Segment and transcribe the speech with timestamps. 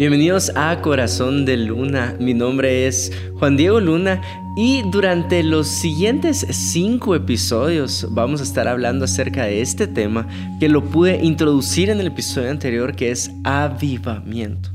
[0.00, 2.16] Bienvenidos a Corazón de Luna.
[2.18, 4.22] Mi nombre es Juan Diego Luna
[4.56, 10.26] y durante los siguientes cinco episodios vamos a estar hablando acerca de este tema
[10.58, 14.70] que lo pude introducir en el episodio anterior que es avivamiento.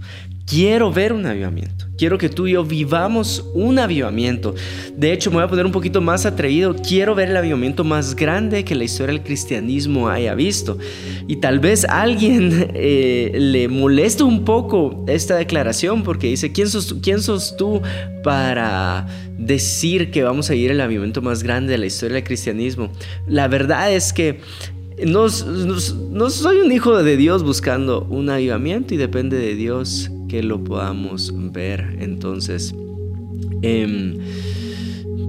[0.46, 1.86] Quiero ver un avivamiento.
[1.98, 4.54] Quiero que tú y yo vivamos un avivamiento.
[4.96, 6.76] De hecho, me voy a poner un poquito más atrevido.
[6.76, 10.78] Quiero ver el avivamiento más grande que la historia del cristianismo haya visto.
[11.28, 16.96] Y tal vez alguien eh, le moleste un poco esta declaración porque dice, ¿quién sos,
[17.02, 17.82] ¿quién sos tú
[18.24, 22.92] para decir que vamos a ir el avivamiento más grande de la historia del cristianismo?
[23.26, 24.42] La verdad es que
[25.04, 30.62] no, soy un hijo de Dios buscando un avivamiento y depende de Dios que lo
[30.62, 31.96] podamos ver.
[32.02, 32.76] Entonces,
[33.62, 34.18] em,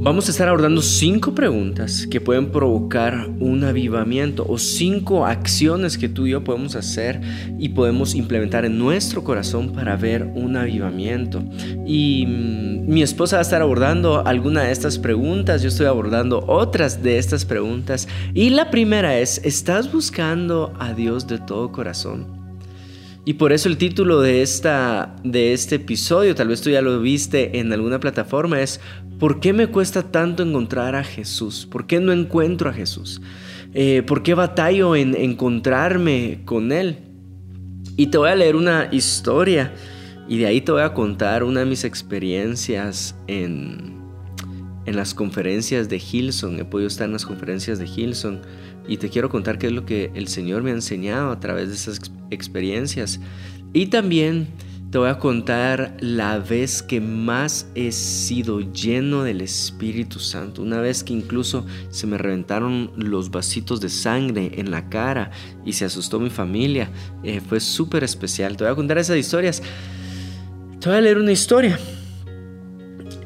[0.01, 6.09] vamos a estar abordando cinco preguntas que pueden provocar un avivamiento o cinco acciones que
[6.09, 7.21] tú y yo podemos hacer
[7.57, 11.45] y podemos implementar en nuestro corazón para ver un avivamiento.
[11.87, 16.45] Y mm, mi esposa va a estar abordando alguna de estas preguntas, yo estoy abordando
[16.49, 18.09] otras de estas preguntas.
[18.35, 22.46] Y la primera es, ¿estás buscando a Dios de todo corazón?
[23.29, 27.01] Y por eso el título de, esta, de este episodio, tal vez tú ya lo
[27.01, 28.81] viste en alguna plataforma, es
[29.19, 31.67] ¿por qué me cuesta tanto encontrar a Jesús?
[31.69, 33.21] ¿Por qué no encuentro a Jesús?
[33.75, 36.99] Eh, ¿Por qué batallo en encontrarme con Él?
[37.97, 39.75] Y te voy a leer una historia
[40.29, 43.99] y de ahí te voy a contar una de mis experiencias en,
[44.85, 46.61] en las conferencias de Hilson.
[46.61, 48.43] He podido estar en las conferencias de Hilson
[48.89, 51.69] y te quiero contar qué es lo que el Señor me ha enseñado a través
[51.69, 53.21] de esas experiencias.
[53.73, 54.49] Y también
[54.91, 60.63] te voy a contar la vez que más he sido lleno del Espíritu Santo.
[60.63, 65.33] Una vez que incluso se me reventaron los vasitos de sangre en la cara
[65.65, 66.91] y se asustó mi familia.
[67.25, 68.57] Eh, fue súper especial.
[68.57, 69.61] Te voy a contar esas historias.
[70.81, 71.79] Te voy a leer una historia.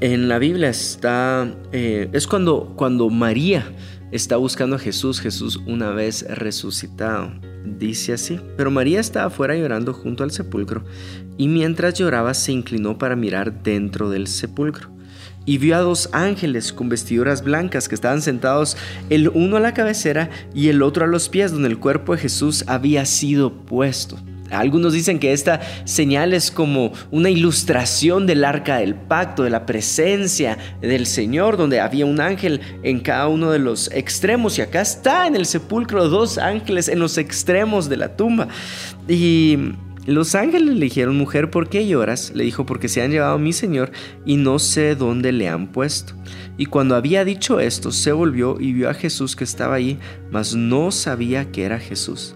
[0.01, 1.55] En la Biblia está...
[1.73, 3.71] Eh, es cuando, cuando María
[4.13, 7.33] está buscando a Jesús, Jesús una vez resucitado.
[7.65, 10.85] Dice así, pero María estaba afuera llorando junto al sepulcro,
[11.37, 14.91] y mientras lloraba se inclinó para mirar dentro del sepulcro.
[15.47, 18.77] Y vio a dos ángeles con vestiduras blancas que estaban sentados
[19.09, 22.23] el uno a la cabecera y el otro a los pies donde el cuerpo de
[22.23, 24.19] Jesús había sido puesto.
[24.51, 29.67] Algunos dicen que esta señal es como una ilustración del arca del pacto, de la
[29.67, 34.59] presencia del Señor, donde había un ángel en cada uno de los extremos.
[34.59, 38.49] Y acá está en el sepulcro dos ángeles en los extremos de la tumba.
[39.09, 39.59] Y
[40.07, 42.33] los ángeles le dijeron, mujer, ¿por qué lloras?
[42.35, 43.93] Le dijo, porque se han llevado a mi Señor
[44.25, 46.15] y no sé dónde le han puesto.
[46.57, 49.99] Y cuando había dicho esto, se volvió y vio a Jesús que estaba allí,
[50.31, 52.35] mas no sabía que era Jesús.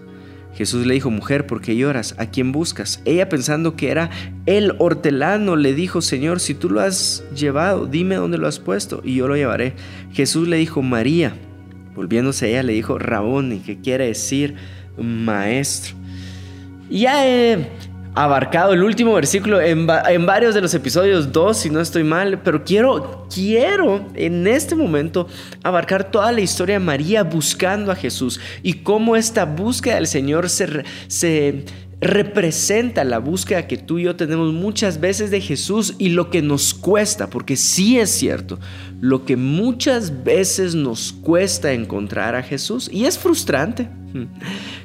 [0.55, 2.15] Jesús le dijo, mujer, ¿por qué lloras?
[2.17, 3.01] ¿A quién buscas?
[3.03, 4.09] Ella pensando que era
[4.45, 9.01] el hortelano, le dijo, Señor, si tú lo has llevado, dime dónde lo has puesto
[9.03, 9.73] y yo lo llevaré.
[10.13, 11.33] Jesús le dijo, María.
[11.93, 14.55] Volviéndose a ella, le dijo, Raboni, que quiere decir
[14.97, 15.95] maestro.
[16.89, 17.67] Ya he
[18.15, 22.63] abarcado el último versículo en, varios de los episodios 2, si no estoy mal, pero
[22.63, 25.27] quiero, quiero en este momento
[25.63, 30.49] abarcar toda la historia de María buscando a Jesús y cómo esta búsqueda del Señor
[30.49, 31.65] se, se
[32.07, 36.41] representa la búsqueda que tú y yo tenemos muchas veces de Jesús y lo que
[36.41, 38.59] nos cuesta, porque sí es cierto,
[39.01, 43.89] lo que muchas veces nos cuesta encontrar a Jesús y es frustrante.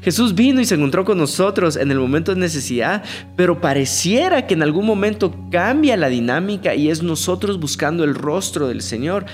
[0.03, 3.03] Jesús vino y se encontró con nosotros en el momento de necesidad,
[3.37, 8.69] pero pareciera que en algún momento cambia la dinámica y es nosotros buscando el rostro
[8.69, 9.27] del Señor.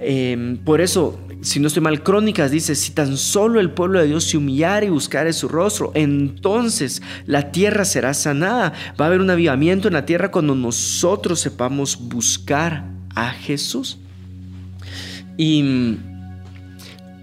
[0.00, 4.06] Em, por eso, si no estoy mal, Crónicas dice, si tan solo el pueblo de
[4.06, 8.72] Dios se humillara y buscara su rostro, entonces la tierra será sanada.
[8.98, 13.98] Va a haber un avivamiento en la tierra cuando nosotros sepamos buscar a Jesús.
[15.36, 15.98] Y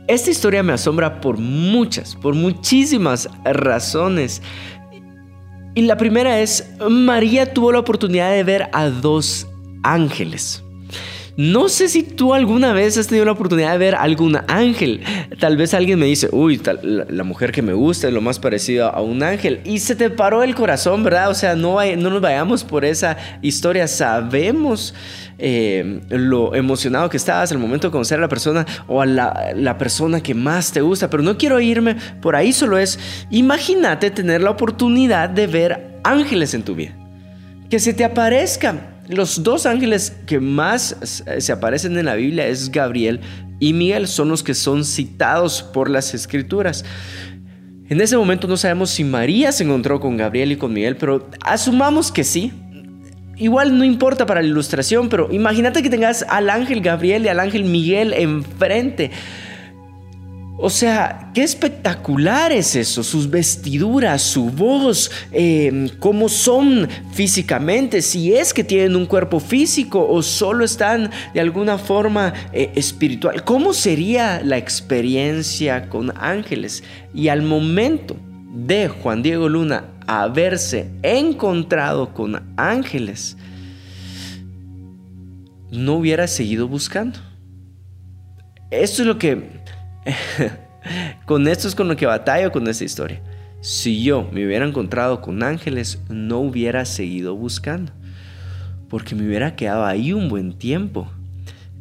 [0.08, 4.44] esta historia me asombra por muchas, por muchísimas razones.
[5.74, 9.48] Y la primera es, María tuvo la oportunidad de ver a dos
[9.82, 10.64] ángeles.
[11.42, 15.02] No sé si tú alguna vez has tenido la oportunidad de ver algún ángel.
[15.40, 18.94] Tal vez alguien me dice, uy, la, mujer que me gusta es lo más parecido
[18.94, 19.60] a un ángel.
[19.66, 21.32] Y se te paró el corazón, ¿verdad?
[21.32, 23.88] O sea, no, no nos vayamos por esa historia.
[23.88, 24.94] Sabemos
[25.40, 29.52] eh, lo emocionado que estabas al momento de conocer a la persona o a la,
[29.56, 31.10] la persona que más te gusta.
[31.10, 33.00] Pero no quiero irme por ahí, solo es,
[33.32, 36.96] imagínate tener la oportunidad de ver ángeles en tu vida.
[37.68, 40.96] Que se te aparezcan los dos ángeles que más
[41.38, 43.20] se aparecen en la Biblia es Gabriel
[43.60, 46.84] y Miguel, son los que son citados por las escrituras.
[47.90, 51.30] En ese momento no sabemos si María se encontró con Gabriel y con Miguel, pero
[51.46, 52.54] asumamos que sí.
[53.38, 57.40] Igual no importa para la ilustración, pero imagínate que tengas al ángel Gabriel y al
[57.40, 59.12] ángel Miguel enfrente.
[60.64, 68.36] O sea, qué espectacular es eso, sus vestiduras, su voz, em, cómo son físicamente, si
[68.36, 73.44] es que tienen un cuerpo físico o solo están de alguna forma eh, espiritual.
[73.44, 76.84] ¿Cómo sería la experiencia con ángeles?
[77.12, 78.16] Y al momento
[78.54, 83.36] de Juan Diego Luna haberse encontrado con ángeles,
[85.72, 87.18] no hubiera seguido buscando.
[88.70, 89.60] Esto es lo que
[91.26, 93.22] con esto es con lo que batallo con esta historia.
[93.62, 97.92] Si yo me hubiera encontrado con ángeles, no hubiera seguido buscando.
[98.90, 101.08] Porque me hubiera quedado ahí un buen tiempo.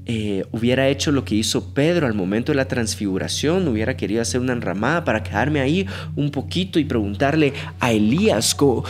[0.07, 4.41] Eh, hubiera hecho lo que hizo Pedro al momento de la transfiguración, hubiera querido hacer
[4.41, 8.83] una enramada para quedarme ahí un poquito y preguntarle a Elías o,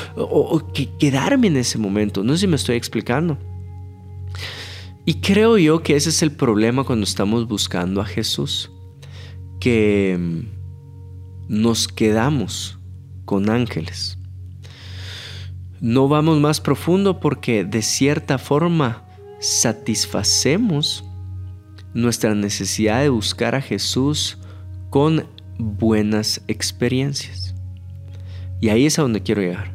[0.98, 2.24] quedarme en ese momento.
[2.24, 3.38] No sé si me estoy explicando.
[5.04, 8.70] Y creo yo que ese es el problema cuando estamos buscando a Jesús
[9.60, 10.18] que
[11.48, 12.78] nos quedamos
[13.26, 14.18] con ángeles.
[15.80, 19.04] No vamos más profundo porque de cierta forma
[19.38, 21.04] satisfacemos
[21.94, 24.38] nuestra necesidad de buscar a Jesús
[24.90, 25.26] con
[25.58, 27.54] buenas experiencias.
[28.60, 29.74] Y ahí es a donde quiero llegar.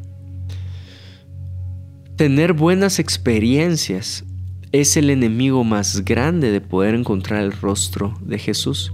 [2.16, 4.24] Tener buenas experiencias
[4.72, 8.92] es el enemigo más grande de poder encontrar el rostro de Jesús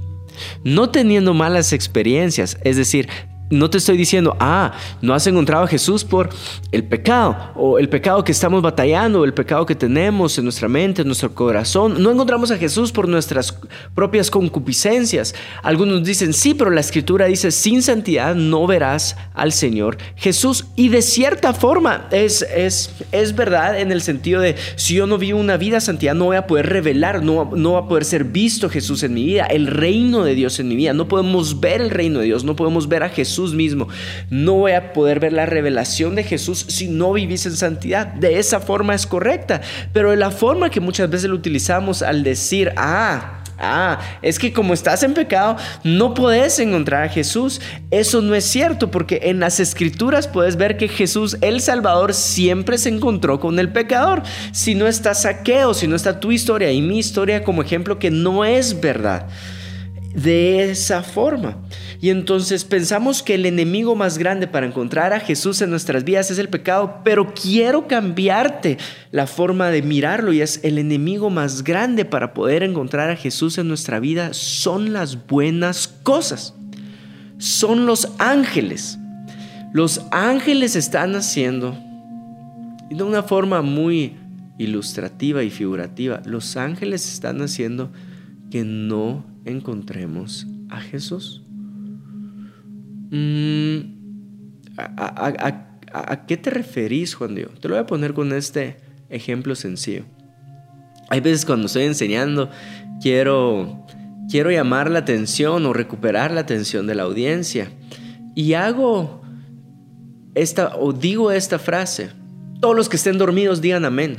[0.64, 3.08] no teniendo malas experiencias, es decir,
[3.52, 6.30] no te estoy diciendo, ah, no has encontrado a Jesús por
[6.72, 10.68] el pecado, o el pecado que estamos batallando, o el pecado que tenemos en nuestra
[10.68, 12.02] mente, en nuestro corazón.
[12.02, 13.58] No encontramos a Jesús por nuestras
[13.94, 15.34] propias concupiscencias.
[15.62, 20.66] Algunos dicen, sí, pero la escritura dice, sin santidad no verás al Señor Jesús.
[20.74, 25.18] Y de cierta forma es, es, es verdad en el sentido de, si yo no
[25.18, 28.24] vivo una vida santidad, no voy a poder revelar, no, no va a poder ser
[28.24, 30.94] visto Jesús en mi vida, el reino de Dios en mi vida.
[30.94, 33.88] No podemos ver el reino de Dios, no podemos ver a Jesús mismo.
[34.30, 38.06] No voy a poder ver la revelación de Jesús si no vivís en santidad.
[38.06, 39.60] De esa forma es correcta.
[39.92, 44.74] Pero la forma que muchas veces lo utilizamos al decir, ah, Ah, es que como
[44.74, 47.60] estás en pecado, no puedes encontrar a Jesús.
[47.92, 52.76] Eso no es cierto, porque en las escrituras puedes ver que Jesús, el Salvador, siempre
[52.76, 54.22] se encontró con el pecador.
[54.50, 58.10] Si no está saqueo, si no está tu historia y mi historia como ejemplo, que
[58.10, 59.28] no es verdad.
[60.14, 61.56] De esa forma.
[62.00, 66.30] Y entonces pensamos que el enemigo más grande para encontrar a Jesús en nuestras vidas
[66.30, 68.78] es el pecado, pero quiero cambiarte
[69.10, 73.56] la forma de mirarlo y es el enemigo más grande para poder encontrar a Jesús
[73.58, 76.54] en nuestra vida son las buenas cosas,
[77.38, 78.98] son los ángeles.
[79.72, 81.78] Los ángeles están haciendo,
[82.90, 84.16] y de una forma muy
[84.58, 87.90] ilustrativa y figurativa, los ángeles están haciendo
[88.50, 91.42] que no encontremos a Jesús.
[93.10, 93.78] Mm,
[94.76, 97.50] ¿a, qué te referís, Juan Diego?
[97.60, 98.76] Te lo voy a poner con este
[99.10, 100.04] ejemplo sencillo.
[101.08, 102.50] Hay veces cuando estoy enseñando,
[103.02, 103.86] quiero,
[104.30, 107.70] quiero llamar la atención o recuperar la atención de la audiencia.
[108.34, 109.22] Y hago
[110.34, 112.10] esta, o digo esta frase.
[112.60, 114.16] Todos los que estén dormidos digan amén.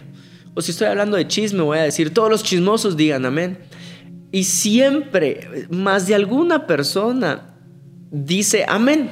[0.54, 3.58] O si estoy hablando de chisme, voy a decir, todos los chismosos digan amén.
[4.34, 7.56] Y siempre, más de alguna persona
[8.10, 9.12] dice amén.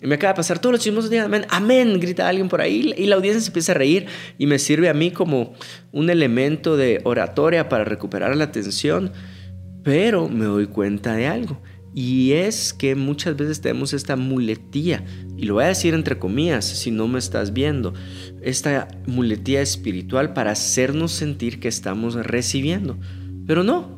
[0.00, 2.94] Y me acaba de pasar todos los chismosos dicen amén, amén, grita alguien por ahí
[2.96, 4.06] y la audiencia se empieza a reír
[4.38, 5.54] y me sirve a mí como
[5.90, 9.10] un elemento de oratoria para recuperar la atención,
[9.82, 11.60] pero me doy cuenta de algo.
[11.92, 15.04] Y es que muchas veces tenemos esta muletía,
[15.36, 17.94] y lo voy a decir entre comillas si no me estás viendo,
[18.42, 22.96] esta muletía espiritual para hacernos sentir que estamos recibiendo.
[23.44, 23.95] Pero no,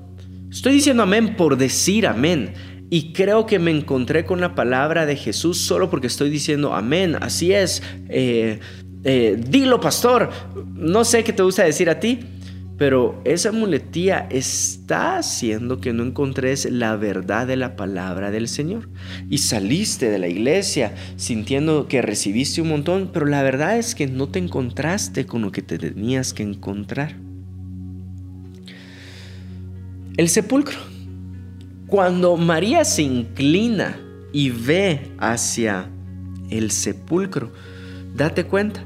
[0.50, 2.52] estoy diciendo amén por decir amén.
[2.90, 7.16] Y creo que me encontré con la palabra de Jesús solo porque estoy diciendo amén,
[7.20, 7.82] así es.
[8.08, 8.60] Eh,
[9.04, 10.30] eh, dilo, pastor.
[10.74, 12.20] No sé qué te gusta decir a ti,
[12.78, 18.88] pero esa muletía está haciendo que no encontres la verdad de la palabra del Señor.
[19.28, 24.06] Y saliste de la iglesia sintiendo que recibiste un montón, pero la verdad es que
[24.06, 27.27] no te encontraste con lo que te tenías que encontrar.
[30.18, 30.76] El sepulcro.
[31.86, 34.00] Cuando María se inclina
[34.32, 35.88] y ve hacia
[36.50, 37.52] el sepulcro,
[38.16, 38.84] date cuenta,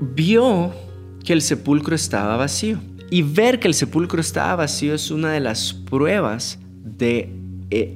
[0.00, 0.74] vio
[1.24, 2.80] que el sepulcro estaba vacío.
[3.10, 7.32] Y ver que el sepulcro estaba vacío es una de las pruebas de
[7.70, 7.94] eh,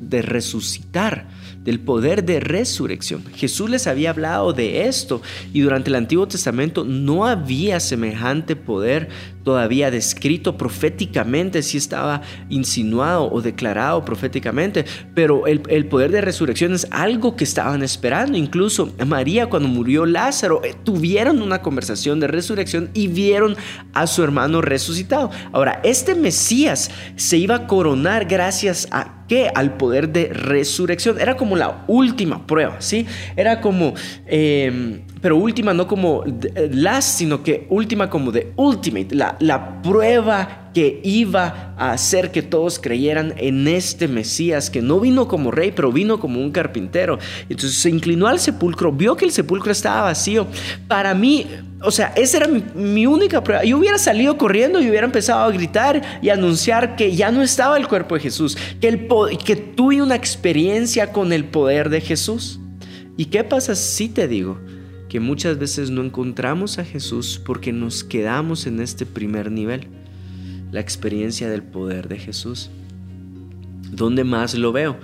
[0.00, 1.28] de resucitar
[1.64, 3.24] del poder de resurrección.
[3.34, 9.08] Jesús les había hablado de esto y durante el Antiguo Testamento no había semejante poder
[9.44, 14.84] todavía descrito proféticamente, si estaba insinuado o declarado proféticamente,
[15.14, 18.36] pero el, poder de resurrección es algo que estaban esperando.
[18.38, 23.56] Incluso María cuando murió Lázaro, eh, tuvieron una conversación de resurrección y vieron
[23.92, 25.30] a su hermano resucitado.
[25.52, 29.50] Ahora, este Mesías se iba a coronar gracias a ¿Qué?
[29.54, 31.18] Al poder de resurrección.
[31.18, 33.06] Era como la última prueba, ¿sí?
[33.36, 33.94] Era como,
[34.26, 39.80] em, pero última no como eh, last, sino que última como de ultimate, la, la
[39.80, 45.50] prueba que iba a hacer que todos creyeran en este Mesías, que no vino como
[45.50, 47.18] rey, pero vino como un carpintero.
[47.48, 50.46] Entonces se inclinó al sepulcro, vio que el sepulcro estaba vacío.
[50.88, 51.46] Para mí,
[51.80, 53.64] o sea, esa era mi, única prueba.
[53.64, 57.78] Yo hubiera salido corriendo y hubiera empezado a gritar y anunciar que ya no estaba
[57.78, 59.08] el cuerpo de Jesús, que, el,
[59.42, 62.60] que tuve una experiencia con el poder de Jesús.
[63.16, 64.58] ¿Y qué pasa si te digo?
[65.14, 69.86] Que muchas veces no encontramos a Jesús porque nos quedamos en este primer nivel
[70.72, 72.68] la experiencia del poder de Jesús.
[73.92, 74.96] ¿Dónde más lo veo?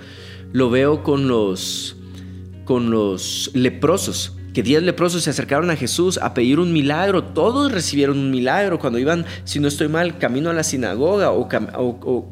[0.51, 1.95] Lo veo con los,
[2.65, 7.23] con los leprosos que diez leprosos se acercaron a Jesús a pedir un milagro.
[7.23, 11.47] Todos recibieron un milagro cuando iban, si no estoy mal, camino a la sinagoga o,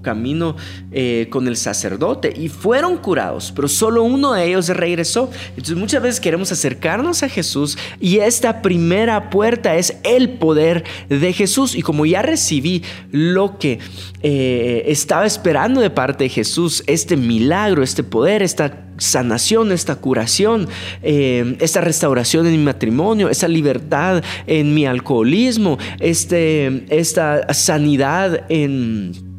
[0.02, 0.56] camino
[0.92, 5.30] eh, con el sacerdote y fueron curados, pero solo uno de ellos regresó.
[5.50, 11.34] Entonces muchas veces queremos acercarnos a Jesús y esta primera puerta es el poder de
[11.34, 11.76] Jesús.
[11.76, 13.80] Y como ya recibí lo que
[14.22, 20.68] eh, estaba esperando de parte de Jesús, este milagro, este poder, esta sanación, esta curación,
[21.02, 29.30] eh, esta restauración en mi matrimonio, esta libertad en mi alcoholismo, este, esta sanidad en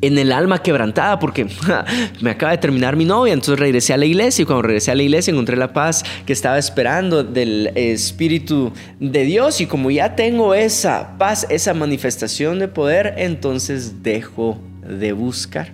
[0.00, 1.46] en el alma quebrantada porque
[2.20, 4.94] me acaba de terminar mi novia, entonces regresé a la iglesia y cuando regresé a
[4.94, 10.14] la iglesia encontré la paz que estaba esperando del Espíritu de Dios y como ya
[10.14, 15.72] tengo esa paz, esa manifestación de poder, entonces dejo de buscar.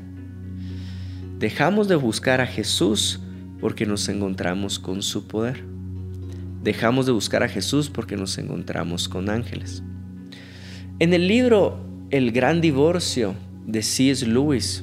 [1.39, 3.21] Dejamos de buscar a Jesús
[3.62, 5.62] porque nos encontramos con su poder.
[6.64, 9.85] Dejamos de buscar a Jesús porque nos encontramos con ángeles.
[10.99, 11.78] En el libro
[12.11, 14.26] El gran divorcio de C.S.
[14.26, 14.83] Lewis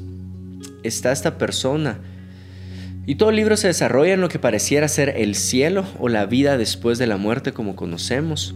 [0.82, 2.00] está esta persona
[3.06, 6.26] y todo el libro se desarrolla en lo que pareciera ser el cielo o la
[6.26, 8.56] vida después de la muerte como conocemos.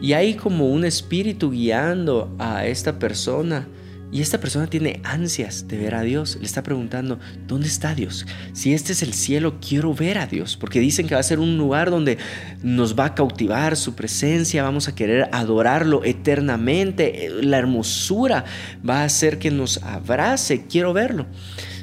[0.00, 3.66] Y hay como un espíritu guiando a esta persona
[4.14, 6.36] y esta persona tiene ansias de ver a Dios.
[6.38, 7.18] Le está preguntando,
[7.48, 8.24] ¿dónde está Dios?
[8.52, 10.56] Si este es el cielo, quiero ver a Dios.
[10.56, 12.18] Porque dicen que va a ser un lugar donde
[12.62, 17.28] nos va a cautivar su presencia, vamos a querer adorarlo eternamente.
[17.42, 18.44] La hermosura
[18.88, 20.66] va a hacer que nos abrace.
[20.68, 21.26] Quiero verlo.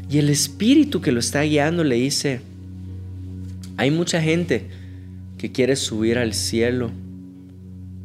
[0.10, 2.40] Y el espíritu que lo está guiando le dice,
[3.76, 4.70] hay mucha gente
[5.38, 6.92] que quiere subir al cielo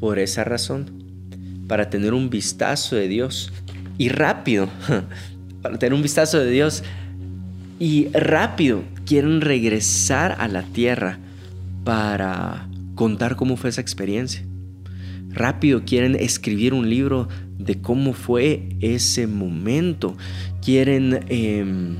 [0.01, 0.91] por esa razón,
[1.69, 3.53] para tener un vistazo de Dios
[3.99, 4.69] y rápido,
[5.63, 6.83] para tener un vistazo de Dios,
[7.79, 11.19] y rápido quieren regresar a la tierra
[11.85, 14.43] para contar cómo fue esa experiencia.
[15.31, 20.17] Rápido quieren escribir un libro de cómo fue ese momento.
[20.63, 21.97] Quieren em,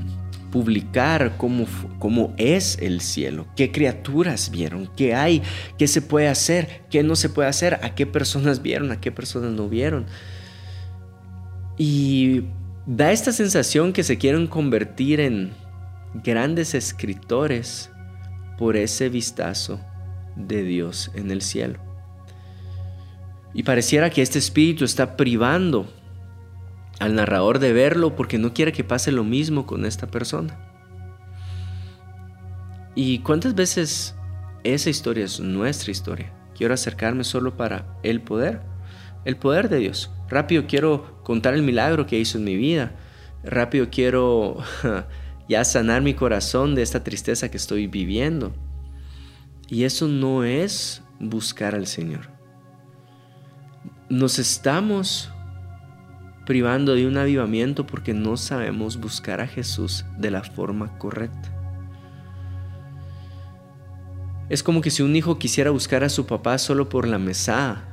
[0.51, 1.67] publicar cómo,
[1.99, 5.43] cómo es el cielo, qué criaturas vieron, qué hay,
[5.77, 9.11] qué se puede hacer, qué no se puede hacer, a qué personas vieron, a qué
[9.11, 10.05] personas no vieron.
[11.77, 12.43] Y
[12.85, 15.53] da esta sensación que se quieren convertir en
[16.23, 17.91] grandes escritores
[18.57, 19.79] por ese vistazo
[20.35, 21.79] de Dios en el cielo.
[23.53, 25.91] Y pareciera que este espíritu está privando
[26.99, 30.59] al narrador de verlo porque no quiere que pase lo mismo con esta persona.
[32.95, 34.15] ¿Y cuántas veces
[34.63, 36.33] esa historia es nuestra historia?
[36.55, 38.61] Quiero acercarme solo para el poder,
[39.25, 40.11] el poder de Dios.
[40.29, 42.91] Rápido quiero contar el milagro que hizo en mi vida.
[43.43, 44.57] Rápido quiero
[45.49, 48.53] ya sanar mi corazón de esta tristeza que estoy viviendo.
[49.69, 52.29] Y eso no es buscar al Señor.
[54.09, 55.31] Nos estamos
[56.45, 61.53] privando de un avivamiento porque no sabemos buscar a Jesús de la forma correcta.
[64.49, 67.83] Es como que si un hijo quisiera buscar a su papá solo por la mesa,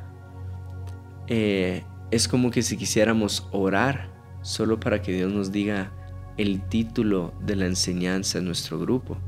[1.27, 1.83] eh,
[2.15, 4.09] es como que si quisiéramos orar
[4.41, 5.91] solo para que Dios nos diga
[6.37, 9.19] el título de la enseñanza en nuestro grupo.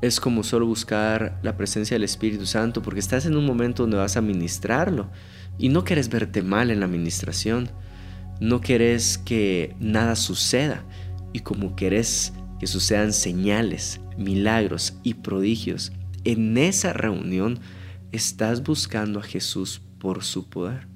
[0.00, 3.98] Es como solo buscar la presencia del Espíritu Santo porque estás en un momento donde
[3.98, 5.10] vas a ministrarlo
[5.58, 7.68] y no quieres verte mal en la administración,
[8.40, 10.82] no querés que nada suceda
[11.34, 15.92] y como querés que sucedan señales, milagros y prodigios,
[16.24, 17.60] en esa reunión
[18.16, 20.93] estás buscando a Jesús por su poder.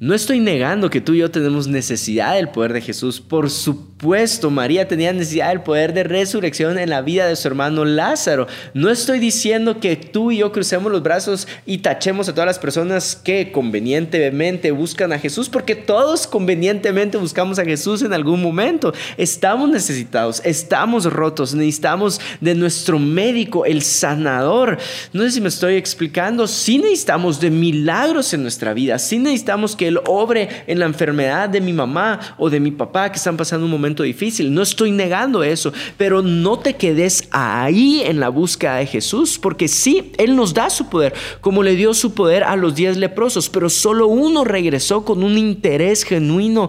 [0.00, 3.20] No estoy negando que tú y yo tenemos necesidad del poder de Jesús.
[3.20, 7.84] Por supuesto, María tenía necesidad del poder de resurrección en la vida de su hermano
[7.84, 8.46] Lázaro.
[8.74, 12.60] No estoy diciendo que tú y yo crucemos los brazos y tachemos a todas las
[12.60, 18.94] personas que convenientemente buscan a Jesús, porque todos convenientemente buscamos a Jesús en algún momento.
[19.16, 24.78] Estamos necesitados, estamos rotos, necesitamos de nuestro médico, el sanador.
[25.12, 26.46] No sé si me estoy explicando.
[26.46, 29.00] Sí necesitamos de milagros en nuestra vida.
[29.00, 33.10] Sí necesitamos que él obre en la enfermedad de mi mamá o de mi papá
[33.10, 34.52] que están pasando un momento difícil.
[34.52, 39.68] No estoy negando eso, pero no te quedes ahí en la búsqueda de Jesús, porque
[39.68, 43.48] sí, Él nos da su poder, como le dio su poder a los diez leprosos,
[43.48, 46.68] pero solo uno regresó con un interés genuino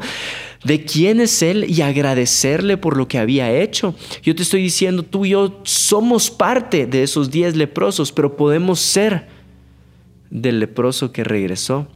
[0.63, 3.95] de quién es Él y agradecerle por lo que había hecho.
[4.23, 8.79] Yo te estoy diciendo, tú y yo somos parte de esos diez leprosos, pero podemos
[8.79, 9.27] ser
[10.29, 11.87] del leproso que regresó.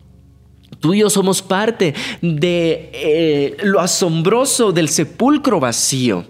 [0.79, 6.25] Tú y yo somos parte de eh, lo asombroso del sepulcro vacío.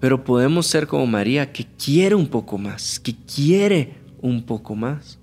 [0.00, 5.18] Pero podemos ser como María que quiere un poco más, que quiere un poco más.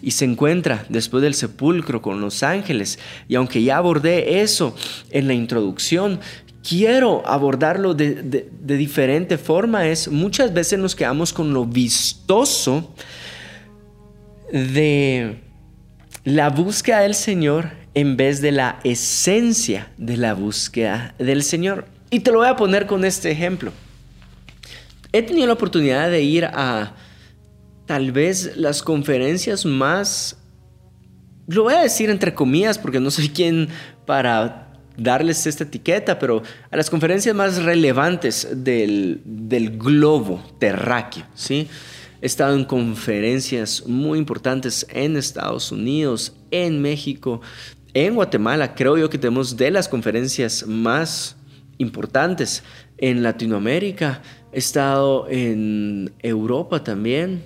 [0.00, 2.98] Y se encuentra después del sepulcro con los ángeles.
[3.26, 4.76] Y aunque ya abordé eso
[5.10, 6.20] en la introducción,
[6.62, 9.88] quiero abordarlo de, de diferente forma.
[9.88, 12.94] Es muchas veces nos quedamos con lo vistoso
[14.52, 15.47] de
[16.24, 21.86] la búsqueda del Señor en vez de la esencia de la búsqueda del Señor.
[22.10, 23.72] Y te lo voy a poner con este ejemplo.
[25.12, 26.94] He tenido la oportunidad de ir a
[27.86, 30.36] tal vez las conferencias más,
[31.46, 33.68] lo voy a decir entre comillas porque no soy quien
[34.04, 41.68] para darles esta etiqueta, pero a las conferencias más relevantes del, del globo terráqueo, ¿sí?
[42.20, 47.40] He estado en conferencias muy importantes en Estados Unidos, en México,
[47.94, 48.74] en Guatemala.
[48.74, 51.36] Creo yo que tenemos de las conferencias más
[51.78, 52.64] importantes
[52.96, 54.20] en Latinoamérica.
[54.52, 57.42] He estado en Europa también.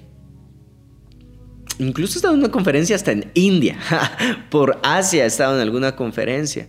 [1.78, 3.78] Incluso he estado en una conferencia hasta en India.
[4.50, 6.68] Por Asia he estado en alguna conferencia.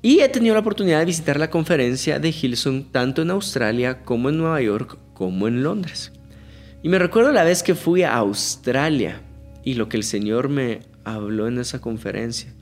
[0.00, 4.30] Y he tenido la oportunidad de visitar la conferencia de Hilson tanto en Australia como
[4.30, 6.12] en Nueva York como en Londres.
[6.82, 9.20] Y me recuerdo la vez que fui a Australia
[9.62, 12.54] y lo que el Señor me habló en esa conferencia.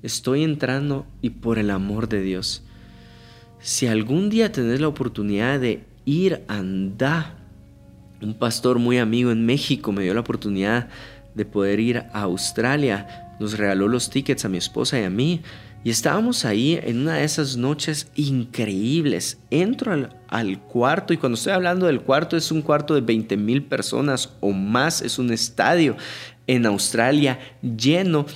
[0.00, 2.62] Estoy entrando y por el amor de Dios,
[3.58, 7.36] si algún día tenés la oportunidad de ir a andar,
[8.22, 10.88] un pastor muy amigo en México me dio la oportunidad
[11.34, 15.40] de poder ir a Australia, nos regaló los tickets a mi esposa y a mí
[15.84, 19.38] y estábamos ahí en una de esas noches increíbles.
[19.50, 23.62] Entro al, cuarto y cuando estoy hablando del cuarto es un cuarto de 20 mil
[23.62, 25.96] personas o más, es un estadio
[26.46, 28.26] en Australia lleno.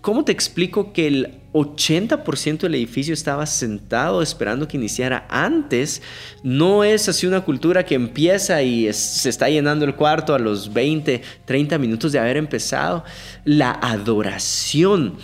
[0.00, 6.00] ¿Cómo te explico que el 80% del edificio estaba sentado esperando que iniciara antes?
[6.42, 10.72] No es así una cultura que empieza y se está llenando el cuarto a los
[10.72, 13.04] 20, 30 minutos de haber empezado.
[13.44, 15.16] La adoración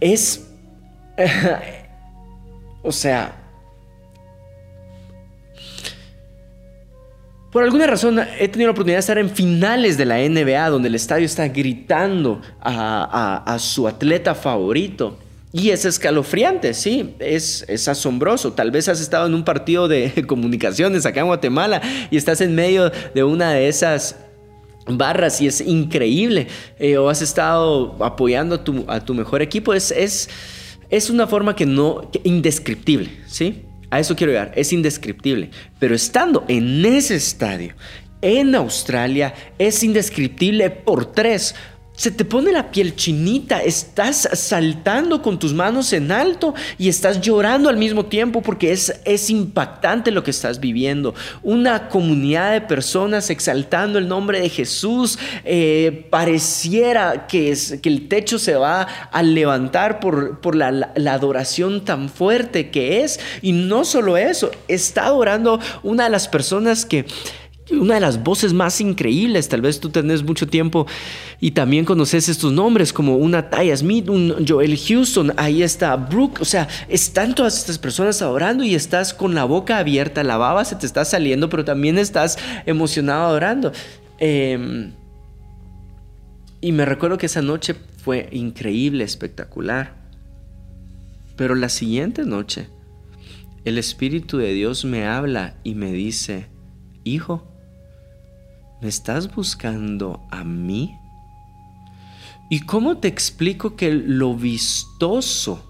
[0.00, 0.47] es
[2.82, 3.34] o sea,
[7.50, 10.88] por alguna razón he tenido la oportunidad de estar en finales de la NBA, donde
[10.88, 15.18] el estadio está gritando a, su atleta favorito.
[15.50, 18.52] Y es escalofriante, sí, es, es, asombroso.
[18.52, 22.54] Tal vez has estado en un partido de comunicaciones acá en Guatemala y estás en
[22.54, 24.16] medio de una de esas
[24.86, 26.48] barras y es increíble.
[26.78, 29.72] Eh, o has estado apoyando a tu, a tu mejor equipo.
[29.72, 30.28] Es, es,
[30.90, 33.64] es una forma que no, indescriptible, ¿sí?
[33.90, 35.50] A eso quiero llegar, es indescriptible.
[35.78, 37.74] Pero estando en ese estadio,
[38.20, 41.54] en Australia, es indescriptible por tres
[41.98, 47.20] se te pone la piel chinita, estás saltando con tus manos en alto y estás
[47.20, 51.16] llorando al mismo tiempo porque es, es impactante lo que estás viviendo.
[51.42, 57.48] Una comunidad de personas exaltando el nombre de Jesús, eh, pareciera que,
[57.88, 63.18] el techo se va a levantar por, por la, la adoración tan fuerte que es.
[63.42, 67.06] Y no solo eso, está adorando una de las personas que
[67.70, 69.48] una de las voces más increíbles.
[69.48, 70.86] Tal vez tú tenés mucho tiempo
[71.40, 76.40] y también conoces estos nombres como una Taya Smith, un Joel Houston, ahí está Brooke.
[76.40, 80.64] O sea, están todas estas personas adorando y estás con la boca abierta, la baba
[80.64, 83.72] se te está saliendo, pero también estás emocionado adorando.
[84.18, 84.92] Em,
[86.60, 89.94] Y me recuerdo que esa noche fue increíble, espectacular.
[91.36, 92.68] Pero la siguiente noche,
[93.64, 96.48] el Espíritu de Dios me habla y me dice,
[97.04, 97.46] Hijo,
[98.80, 100.98] ¿me estás buscando a mí?
[102.50, 105.64] ¿Y cómo te explico que lo vistoso,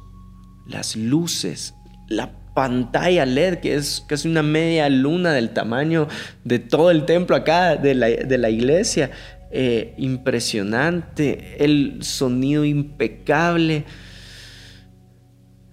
[0.66, 1.74] las luces,
[2.08, 6.08] la pantalla LED, que es casi una media luna del tamaño
[6.44, 9.10] de todo el templo acá, de la, iglesia,
[9.50, 13.84] eh, impresionante, el sonido impecable,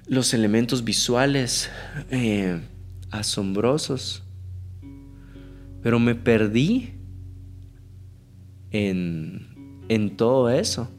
[0.08, 1.70] los elementos visuales
[2.10, 2.60] eh,
[3.12, 4.24] asombrosos.
[5.82, 6.95] Pero me perdí
[8.76, 10.90] en, en todo eso.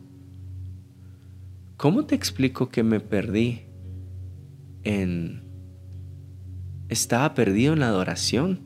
[1.77, 3.63] ¿Cómo te explico que me perdí
[4.83, 5.43] en...
[6.89, 8.61] Estaba perdido en la adoración.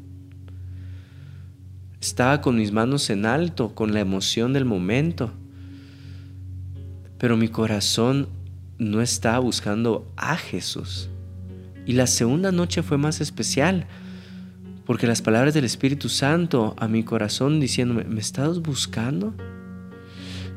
[2.00, 5.32] Estaba con mis manos en alto, con la emoción del momento.
[7.18, 8.28] Pero mi corazón
[8.78, 11.08] no estaba buscando a Jesús.
[11.84, 13.86] Y la segunda noche fue más especial,
[14.90, 19.36] porque las palabras del Espíritu Santo a mi corazón diciéndome, ¿me estás buscando?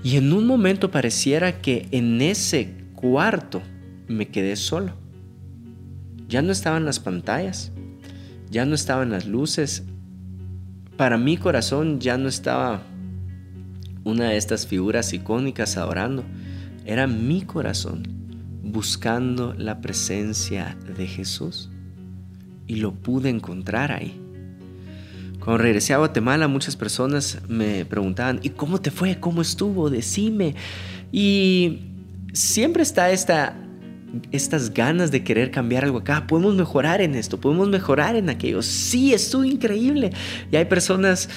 [0.03, 3.61] Y en un momento pareciera que en ese cuarto
[4.07, 4.93] me quedé solo.
[6.27, 7.73] Ya no estaban las pantallas,
[8.49, 9.83] ya no estaban las luces.
[10.97, 12.81] Para mi corazón ya no estaba
[14.03, 16.23] una de estas figuras icónicas adorando.
[16.87, 18.01] Era mi corazón
[18.63, 21.69] buscando la presencia de Jesús.
[22.65, 24.21] Y lo pude encontrar ahí.
[25.43, 29.19] Cuando regresé a Guatemala, muchas personas me preguntaban, ¿y cómo te fue?
[29.19, 29.89] ¿Cómo estuvo?
[29.89, 30.55] Decime.
[31.11, 31.79] Y
[32.31, 33.53] siempre está esta,
[34.31, 36.27] estas ganas de querer cambiar algo acá.
[36.27, 38.61] Podemos mejorar en esto, podemos mejorar en aquello.
[38.61, 40.11] Sí, estuvo increíble.
[40.49, 41.27] Y hay personas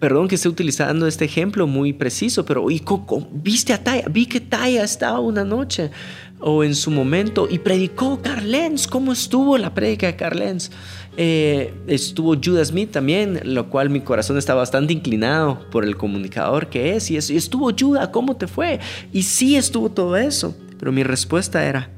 [0.00, 3.28] Perdón que esté utilizando este ejemplo muy preciso, pero ¿y Coco?
[3.34, 4.08] ¿Viste a Taya?
[4.08, 5.90] Vi que Taya estaba una noche
[6.40, 8.86] o en su momento y predicó Carlens.
[8.86, 10.70] ¿Cómo estuvo la predica de Carlens?
[11.16, 16.68] Eh, estuvo Judas Smith también, lo cual mi corazón está bastante inclinado por el comunicador
[16.68, 17.10] que es.
[17.10, 18.80] Y, estuvo Judas, ¿cómo te fue?
[19.12, 20.56] Y sí estuvo todo eso.
[20.78, 21.90] Pero mi respuesta era,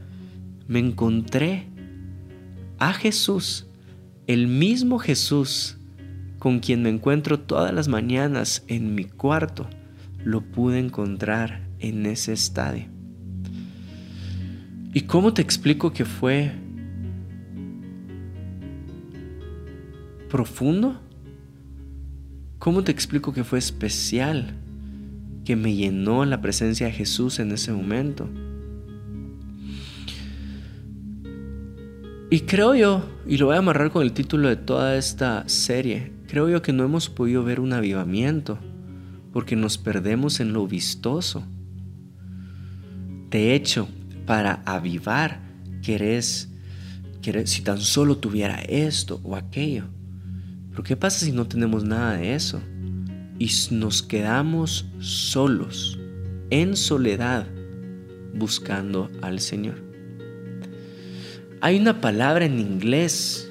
[0.66, 1.68] me encontré
[2.78, 3.66] a Jesús,
[4.26, 5.76] el mismo Jesús
[6.40, 9.68] con quien me encuentro todas las mañanas en mi cuarto,
[10.24, 12.86] lo pude encontrar en ese estadio.
[14.94, 16.52] ¿Y cómo te explico que fue
[20.28, 21.00] profundo?
[22.58, 24.54] ¿Cómo te explico que fue especial?
[25.46, 28.28] Que me llenó la presencia de Jesús en ese momento.
[32.30, 36.12] Y creo yo, y lo voy a amarrar con el título de toda esta serie,
[36.28, 38.58] creo yo que no hemos podido ver un avivamiento
[39.32, 41.44] porque nos perdemos en lo vistoso.
[43.30, 43.88] De hecho,
[44.26, 45.40] para avivar,
[45.82, 46.48] querés,
[47.20, 49.84] querés si tan solo tuviera esto o aquello.
[50.70, 52.60] Pero ¿qué pasa si no tenemos nada de eso?
[53.38, 55.98] Y nos quedamos solos,
[56.50, 57.46] en soledad,
[58.34, 59.82] buscando al Señor.
[61.60, 63.48] Hay una palabra en inglés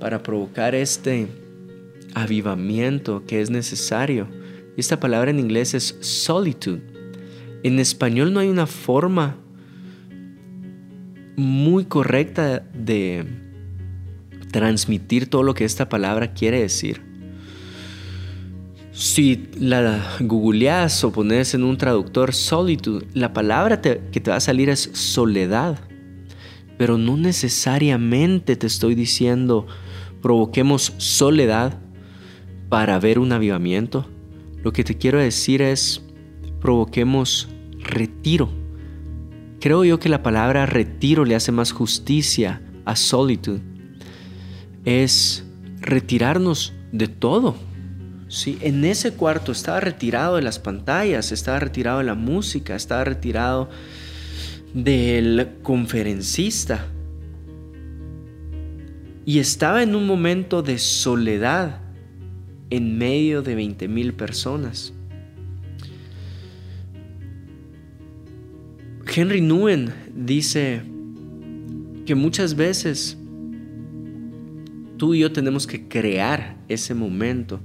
[0.00, 1.28] para provocar este
[2.14, 4.28] avivamiento que es necesario.
[4.76, 6.82] Esta palabra en inglés es solitude.
[7.62, 9.36] En español no hay una forma
[11.36, 13.26] muy correcta de
[14.50, 17.02] transmitir todo lo que esta palabra quiere decir.
[18.92, 24.40] Si la googleas o pones en un traductor solitude, la palabra que te va a
[24.40, 25.78] salir es soledad.
[26.76, 29.66] Pero no necesariamente te estoy diciendo
[30.20, 31.78] provoquemos soledad
[32.68, 34.08] para ver un avivamiento.
[34.62, 36.02] Lo que te quiero decir es
[36.60, 38.61] provoquemos retiro.
[39.62, 43.60] Creo yo que la palabra retiro le hace más justicia a solitude
[44.84, 45.46] es
[45.80, 47.54] retirarnos de todo.
[48.26, 53.04] Sí, en ese cuarto estaba retirado de las pantallas, estaba retirado de la música, estaba
[53.04, 53.70] retirado
[54.74, 56.88] del conferencista.
[59.24, 61.82] Y estaba en un momento de soledad
[62.70, 64.92] en medio de 20 mil personas.
[69.14, 70.80] Henry Nguyen dice
[72.06, 73.18] que muchas veces
[74.96, 77.60] tú y yo tenemos que crear ese momento.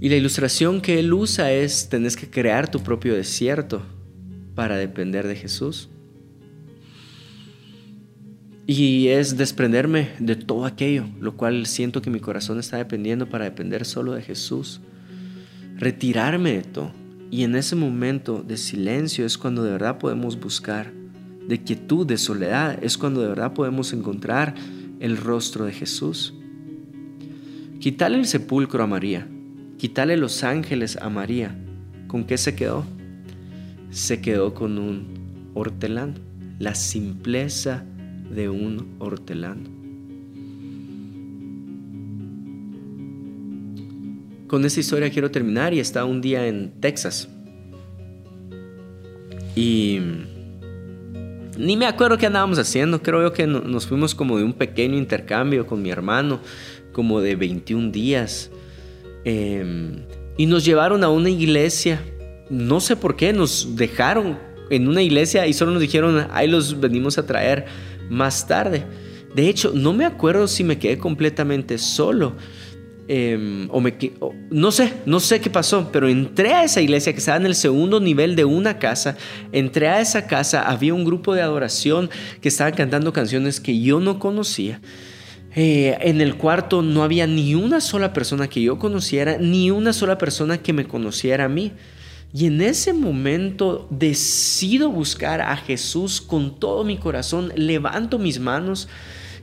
[0.00, 3.82] Y la ilustración que él usa es, tenés que crear tu propio desierto
[4.54, 5.90] para depender de Jesús.
[8.66, 13.44] Y es desprenderme de todo aquello, lo cual siento que mi corazón está dependiendo para
[13.44, 14.80] depender solo de Jesús.
[15.76, 17.05] Retirarme de todo.
[17.30, 20.92] Y en ese momento de silencio es cuando de verdad podemos buscar,
[21.46, 24.54] de quietud, de soledad, es cuando de verdad podemos encontrar
[25.00, 26.34] el rostro de Jesús.
[27.80, 29.28] Quítale el sepulcro a María,
[29.78, 31.56] quítale los ángeles a María.
[32.06, 32.84] ¿Con qué se quedó?
[33.90, 36.14] Se quedó con un hortelano,
[36.58, 37.84] la simpleza
[38.34, 39.75] de un hortelano.
[44.46, 47.28] Con esta historia quiero terminar y está un día en Texas.
[49.56, 50.00] Y
[51.58, 53.02] ni me acuerdo qué andábamos haciendo.
[53.02, 56.40] Creo que nos fuimos como de un pequeño intercambio con mi hermano,
[56.92, 58.50] como de 21 días.
[59.24, 60.04] Em,
[60.36, 62.00] y nos llevaron a una iglesia.
[62.48, 64.38] No sé por qué, nos dejaron
[64.70, 67.66] en una iglesia y solo nos dijeron, ahí los venimos a traer
[68.10, 68.84] más tarde.
[69.34, 72.36] De hecho, no me acuerdo si me quedé completamente solo.
[73.08, 73.68] Em,
[74.50, 77.54] no sé, no sé qué pasó, pero entré a esa iglesia que estaba en el
[77.54, 79.16] segundo nivel de una casa.
[79.52, 84.00] Entré a esa casa, había un grupo de adoración que estaban cantando canciones que yo
[84.00, 84.80] no conocía.
[85.54, 89.92] Eh, en el cuarto no había ni una sola persona que yo conociera, ni una
[89.92, 91.72] sola persona que me conociera a mí.
[92.34, 98.88] Y en ese momento decido buscar a Jesús con todo mi corazón, levanto mis manos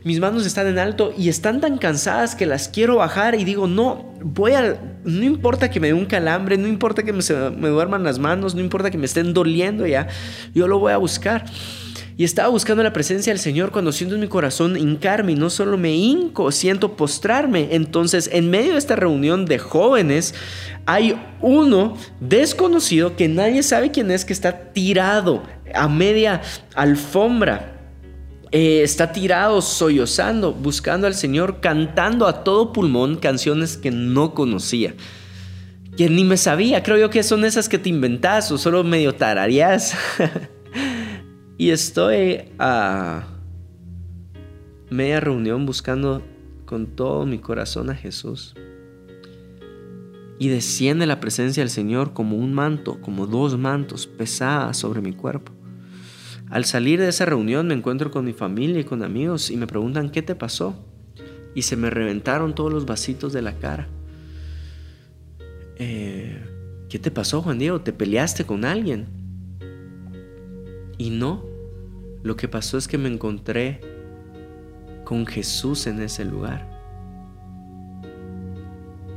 [0.04, 3.68] mis manos están en alto y están tan cansadas que las quiero bajar y digo,
[3.68, 7.22] no, voy a, no importa que me dé un calambre, no importa que me,
[7.70, 10.08] duerman las manos, no importa que me estén doliendo ya,
[10.54, 11.46] yo lo voy a buscar.
[12.16, 15.50] Y estaba buscando la presencia del Señor cuando siento en mi corazón hincarme y no
[15.50, 17.70] solo me hinco, siento postrarme.
[17.72, 20.36] Entonces, en medio de esta reunión de jóvenes,
[20.86, 25.42] hay uno desconocido que nadie sabe quién es, que está tirado
[25.74, 26.42] a media
[26.76, 27.73] alfombra
[28.56, 34.94] eh, está tirado, sollozando, buscando al Señor, cantando a todo pulmón canciones que no conocía.
[35.98, 39.16] Que ni me sabía, creo yo que son esas que te inventas o solo medio
[39.16, 39.98] tararías.
[41.58, 43.24] y estoy a
[44.92, 46.22] media reunión buscando
[46.68, 48.54] con todo mi corazón a Jesús.
[50.38, 55.14] Y desciende la presencia del Señor como un manto, como dos mantos pesadas sobre mi
[55.14, 55.53] cuerpo.
[56.50, 59.68] Al salir de esa reunión me encuentro con mi familia y con amigos y me
[59.68, 60.76] preguntan qué te pasó.
[61.56, 63.88] Y se me reventaron todos los vasitos de la cara.
[65.78, 66.42] Eh,
[66.90, 67.82] ¿Qué te pasó, Juan Diego?
[67.82, 69.08] ¿Te peleaste con alguien?
[70.98, 71.44] Y no,
[72.24, 73.82] lo que pasó es que me encontré
[75.04, 76.70] con Jesús en ese lugar.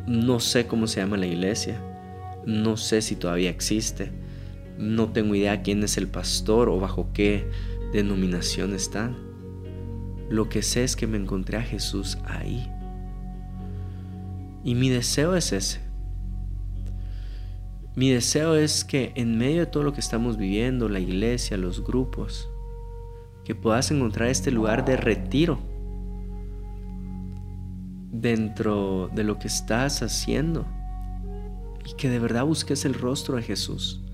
[0.07, 1.81] No sé cómo se llama la iglesia,
[2.47, 4.13] no sé si todavía existe
[4.79, 7.49] no tengo idea quién es el pastor o bajo qué
[7.93, 9.17] denominación están.
[10.29, 12.71] Lo que sé es que me encontré a Jesús ahí.
[14.65, 15.81] Y mi deseo es ese.
[17.95, 21.83] Mi deseo es que en medio de todo lo que estamos viviendo, la iglesia, los
[21.83, 22.51] grupos,
[23.45, 25.59] que puedas encontrar este lugar de retiro
[28.11, 30.67] dentro de lo que estás haciendo
[31.85, 34.06] y que de verdad busques el rostro de Jesús.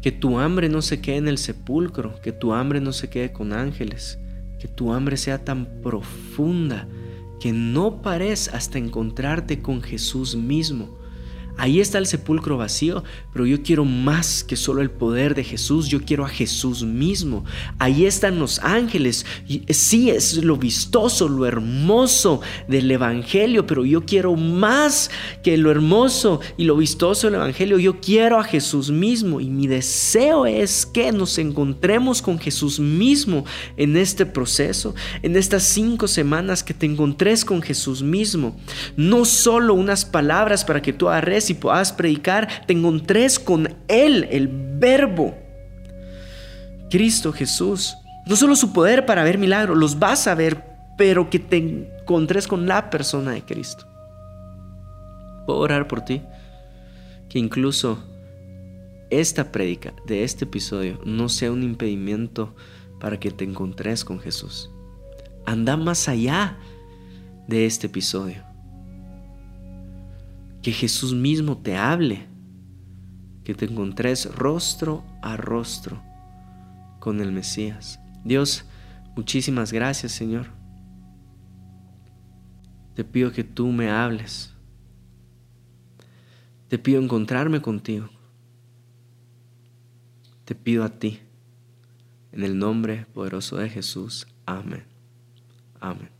[0.00, 3.32] Que tu hambre no se quede en el sepulcro, que tu hambre no se quede
[3.32, 4.18] con ángeles,
[4.58, 6.88] que tu hambre sea tan profunda
[7.40, 10.98] que no pares hasta encontrarte con Jesús mismo
[11.58, 15.88] Ahí está el sepulcro vacío, pero yo quiero más que solo el poder de Jesús,
[15.88, 17.44] yo quiero a Jesús mismo.
[17.80, 19.26] Ahí están los ángeles,
[19.68, 25.10] sí es lo vistoso, lo hermoso del Evangelio, pero yo quiero más
[25.42, 29.66] que lo hermoso y lo vistoso del Evangelio, yo quiero a Jesús mismo y mi
[29.66, 33.44] deseo es que nos encontremos con Jesús mismo
[33.76, 38.56] en este proceso, en estas cinco semanas que te encontres con Jesús mismo.
[38.96, 44.28] No solo unas palabras para que tú agarres y puedas predicar, te encontres con Él,
[44.30, 45.36] el verbo.
[46.90, 47.96] Cristo Jesús.
[48.26, 50.62] No solo su poder para ver milagros, los vas a ver,
[50.96, 53.86] pero que te encontres con la persona de Cristo.
[55.46, 56.22] Puedo orar por ti,
[57.28, 57.98] que incluso
[59.10, 62.54] esta prédica de este episodio no sea un impedimento
[63.00, 64.70] para que te encontres con Jesús.
[65.46, 66.58] Anda más allá
[67.46, 68.47] de este episodio
[70.62, 72.26] que Jesús mismo te hable,
[73.44, 76.02] que te encontres rostro a rostro
[77.00, 78.00] con el Mesías.
[78.24, 78.64] Dios,
[79.16, 80.46] muchísimas gracias Señor.
[82.94, 84.52] Te pido que tú me hables.
[86.66, 88.08] Te pido encontrarme contigo.
[90.44, 91.20] Te pido a ti.
[92.32, 94.26] En el nombre poderoso de Jesús.
[94.44, 94.84] Amén.
[95.80, 96.17] Amén.